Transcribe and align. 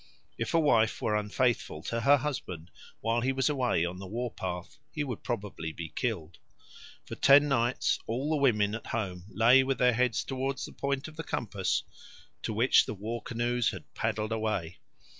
If 0.35 0.55
a 0.55 0.59
wife 0.59 0.99
were 0.99 1.15
unfaithful 1.15 1.83
to 1.83 2.01
her 2.01 2.17
husband 2.17 2.71
while 3.01 3.21
he 3.21 3.31
was 3.31 3.49
away 3.49 3.85
on 3.85 3.99
the 3.99 4.07
war 4.07 4.31
path, 4.31 4.79
he 4.91 5.03
would 5.03 5.21
probably 5.21 5.71
be 5.73 5.89
killed. 5.89 6.39
For 7.05 7.13
ten 7.13 7.47
nights 7.47 7.99
all 8.07 8.31
the 8.31 8.37
women 8.41 8.73
at 8.73 8.87
home 8.87 9.25
lay 9.29 9.63
with 9.63 9.77
their 9.77 9.93
heads 9.93 10.23
towards 10.23 10.65
the 10.65 10.73
point 10.73 11.07
of 11.07 11.17
the 11.17 11.23
compass 11.23 11.83
to 12.41 12.51
which 12.51 12.87
the 12.87 12.95
war 12.95 13.21
canoes 13.21 13.69
had 13.69 13.93
paddled 13.93 14.31
away. 14.31 14.79